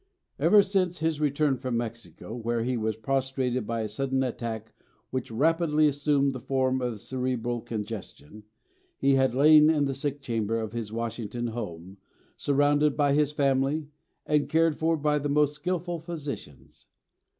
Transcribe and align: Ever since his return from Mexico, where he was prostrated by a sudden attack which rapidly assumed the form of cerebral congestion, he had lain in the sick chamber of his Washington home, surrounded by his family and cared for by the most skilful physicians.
Ever 0.39 0.63
since 0.63 0.97
his 0.97 1.21
return 1.21 1.57
from 1.57 1.77
Mexico, 1.77 2.33
where 2.35 2.63
he 2.63 2.75
was 2.75 2.95
prostrated 2.95 3.67
by 3.67 3.81
a 3.81 3.87
sudden 3.87 4.23
attack 4.23 4.73
which 5.11 5.29
rapidly 5.29 5.85
assumed 5.85 6.33
the 6.33 6.39
form 6.39 6.81
of 6.81 6.99
cerebral 6.99 7.61
congestion, 7.61 8.41
he 8.97 9.13
had 9.13 9.35
lain 9.35 9.69
in 9.69 9.85
the 9.85 9.93
sick 9.93 10.19
chamber 10.19 10.59
of 10.59 10.73
his 10.73 10.91
Washington 10.91 11.45
home, 11.49 11.97
surrounded 12.35 12.97
by 12.97 13.13
his 13.13 13.31
family 13.31 13.89
and 14.25 14.49
cared 14.49 14.75
for 14.79 14.97
by 14.97 15.19
the 15.19 15.29
most 15.29 15.53
skilful 15.53 15.99
physicians. 15.99 16.87